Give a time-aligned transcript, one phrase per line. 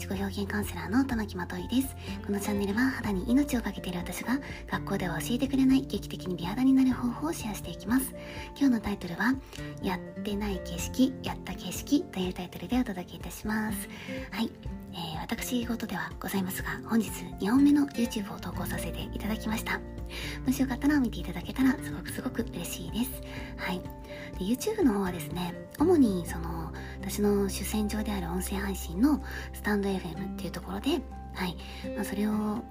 [0.00, 1.94] 自己表現カウンセラーの玉木まといです。
[2.24, 4.38] このチャンネルは肌に命をかけている私が
[4.70, 8.14] 学校では教えてくれない劇的に美肌になる方法をシェアしていきます。
[8.56, 9.34] 今日のタイトルは
[9.82, 13.88] やってない景色やった景色というタイトルでお届けいたします。
[14.30, 14.50] はい。
[14.92, 17.10] えー、私事ではございますが本日
[17.40, 19.80] 2本目の YouTube を投稿させていただきました。
[20.46, 23.22] もしよかったら見ていただけたらすごくすごく嬉しいです。
[23.58, 23.80] はい。
[24.38, 31.00] で YouTube の方はですね主にその私の主戦場である音声配信のスタンド FM っていうところで
[31.34, 31.56] はい、
[31.94, 32.62] まあ、それをの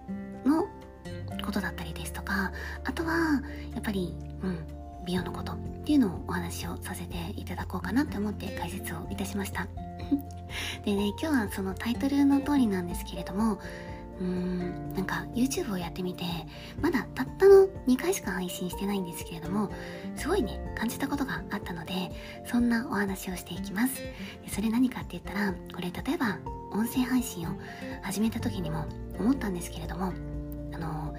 [1.43, 2.51] ことだったりですとか
[2.83, 3.41] あとは
[3.73, 4.67] やっぱりうん
[5.05, 9.67] 美容のことっていうのをお話をさせていただこうかなって思って解説をいたしました。
[10.85, 13.59] でね今日はそのタイトルの通りなんですけれども
[14.19, 16.23] うーんなんか YouTube をやってみて
[16.81, 19.71] まだたったの2回しか配信してないんですけれども
[20.15, 22.11] すごいね感じたことがあったので
[22.45, 23.95] そんなお話をしていきます。
[23.95, 26.37] でそれ何かって言ったらこれ例えば
[26.71, 27.53] 音声配信を
[28.03, 28.85] 始めた時にも
[29.19, 30.13] 思ったんですけれども
[30.71, 31.15] あの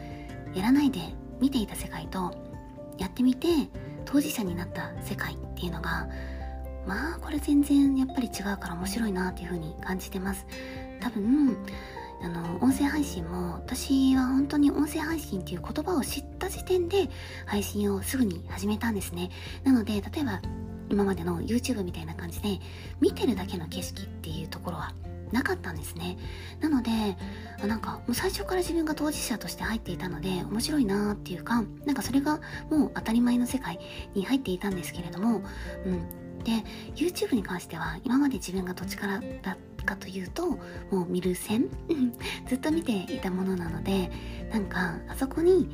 [0.54, 1.00] やらないで
[1.40, 2.32] 見ていた世界と
[2.98, 3.48] やってみて
[4.04, 6.08] 当事者になった世界っていうのが
[6.86, 10.46] まあこれ全然やっぱり違うから面白いなっていう風に感じてます。
[11.00, 11.56] 多分
[12.22, 17.08] あの音声配信も私は本当に音声配信っていう言葉を知った時点で
[17.46, 19.30] 配信をすぐに始めたんですね。
[19.64, 20.40] なので例えば
[20.90, 22.58] 今までの YouTube みたいな感じで
[23.00, 24.92] 見てるだけの景色っていうところは
[25.32, 26.18] なかったんですね。
[26.60, 26.90] なので
[27.66, 33.78] なんかもう最初から自分が当事者として入っていたので面白いなっていうかなんかそれがもう当たり前の世界
[34.14, 35.42] に入っていたんですけれども、
[35.86, 36.64] うん、で
[36.96, 39.56] YouTube に関しては今まで自分がどっちからだ
[39.90, 40.58] かというとも
[40.92, 41.68] う見る線？
[42.46, 44.10] ずっと見ていたものなので
[44.52, 45.68] なんかあそこに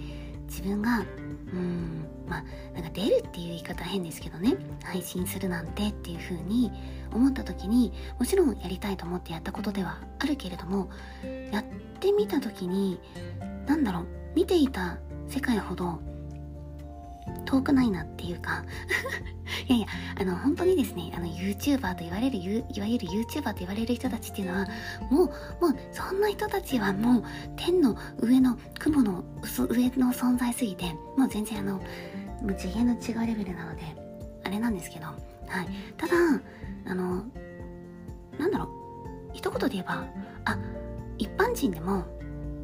[0.49, 1.05] 自分が
[1.53, 2.45] うんまあ
[2.75, 6.73] なんか出るっていう言い方変ですけどね配信するなんてっていう風に
[7.13, 10.89] 思った時にもちろんやりたいと思ってやったことではあるけれども
[11.53, 11.65] やっ
[12.01, 12.99] てみた時に
[13.67, 14.99] 何だろう見ていた
[15.29, 16.01] 世界ほど
[17.45, 18.65] 遠くないなっていうか
[19.69, 19.87] いやいや、
[20.21, 24.67] あの、本当にですね、あの、YouTuber と言われる、いわゆる YouTuber と言われる人たちっていうのは、
[25.11, 27.25] もう、もう、そんな人たちはもう、
[27.57, 29.25] 天の上の雲の
[29.69, 30.85] 上の存在すぎて、
[31.17, 31.83] もう全然あの、も
[32.49, 33.83] う次元の違うレベルなので、
[34.45, 35.17] あれなんですけど、はい。
[35.97, 36.15] ただ、
[36.87, 37.25] あの、
[38.39, 38.69] なんだろう、
[39.33, 40.07] 一言で言えば、
[40.45, 40.59] あ、
[41.19, 42.05] 一般人でも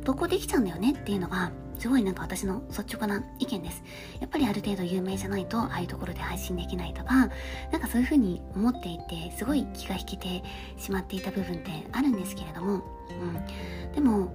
[0.04, 1.50] 投稿できちゃうんだよねっていうのが、
[1.82, 3.82] すごいなんか私の率直な意見です。
[4.20, 7.28] やっぱりある程度有名じゃないと、ああいうところで配信できないとか、
[7.72, 10.44] なんかそういう風に思っていて、すごい気が引けて
[10.76, 13.92] しまっていた部分ってあるんですけれども、うん。
[13.96, 14.32] でも、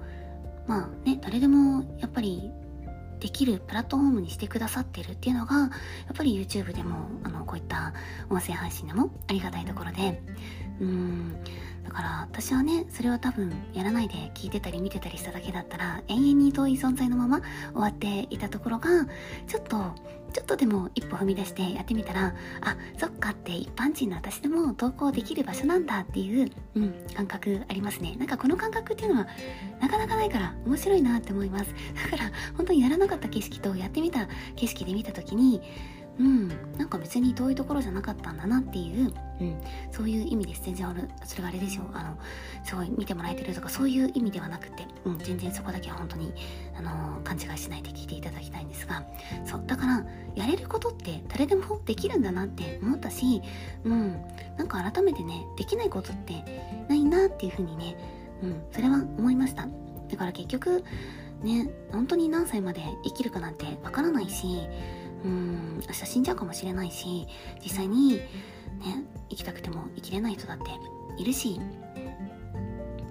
[0.67, 2.51] まあね、誰でもやっぱり
[3.21, 5.69] できるプラットフォームにしてくださってるっていうのがやっ
[6.17, 7.93] ぱり YouTube でもあのこういった
[8.29, 10.21] 音声配信でもありがたいところで
[10.81, 11.37] うん。
[11.87, 18.89] だから私はねそれは多分やらないで聞いてたり見てたりしただけだったら永遠に遠い存在のまま終わっていたところが
[19.47, 19.77] ちょっと
[20.33, 28.15] ちょっとでも一歩踏み出してやってみたらあそっかって一般人の私でも投稿できる場所なんだっていう、うん、感覚ありますね。
[28.19, 29.27] なんかこの感覚っていうのは
[29.79, 31.73] なかなかないから面白いなって思います。
[32.11, 34.27] だから本当にやらなかった景色とやってみた
[34.57, 35.61] 景色で見た時に
[36.19, 36.47] うん、
[36.77, 39.61] なんか別に遠いところじゃなかったんだなっていう、うん、
[39.91, 40.63] そういう意味です。
[40.63, 40.87] 全然
[41.25, 42.17] それがあれでしょあの、
[42.63, 46.33] すごい見てもらえてるとかそういう意味ではなくて、うん、全然そこだけは本当に、
[46.75, 49.03] あの勘違いしないで聞いていただきたいんですが、
[49.45, 50.05] そう、だから、
[50.35, 53.41] やれることって誰でもできるんだなって思ったし、
[53.83, 54.21] うん、
[54.57, 56.43] なんか改めてね、できないことって
[56.89, 57.97] ないなっていうふうにね、
[58.43, 59.67] うん、それは思いました。
[60.09, 60.83] だから結局、
[61.43, 64.67] ね、本当に何歳まで生きるかなんてわからないし、
[65.23, 67.27] うん明日死んじゃうかもしれないし
[67.63, 68.23] 実際にね
[69.29, 70.63] 生きたくても生きれない人だって
[71.21, 71.59] いるし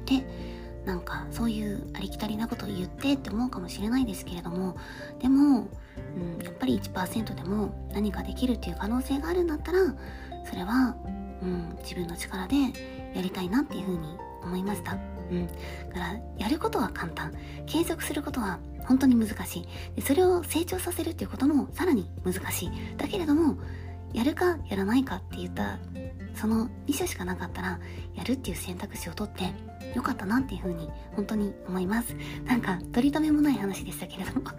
[0.06, 0.24] で
[0.84, 4.76] なんかそういうありきたりなことを言ってって思うかもしれないですけれども
[5.20, 5.68] でも、
[6.16, 9.78] うん、やっぱり1%でも何かできるっていう可能性があるんだったら
[10.48, 10.96] それは、
[11.42, 12.56] うん、自分の力で
[13.14, 15.15] やりたいなっていうふうに思いました。
[15.30, 15.58] うん、だか
[15.98, 17.32] らやることは簡単。
[17.66, 19.68] 継続することは本当に難しい。
[19.96, 22.70] でそれを成長させるっていうこともさらに難しい。
[22.96, 23.56] だけれども
[24.12, 25.78] やるかやらないかって言った
[26.34, 27.80] その2社しかなかったら
[28.14, 29.44] やるっていう選択肢を取って
[29.94, 32.14] よかったなっていうふうに本当に思います。
[32.44, 34.50] なんか取り留めもない話でしたけれども。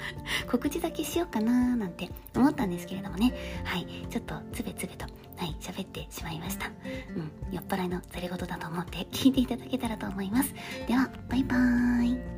[0.49, 3.33] 告知だけしようかなーなんて思ったんですけれどもね。
[3.63, 3.87] はい。
[4.09, 5.05] ちょっとつべつべと
[5.35, 6.67] はい喋ってしまいました。
[6.67, 7.31] うん。
[7.51, 10.53] 酔っ払いのざれ言だと思って聞いていただけたらと思います。
[10.87, 12.36] ではバイバーイ。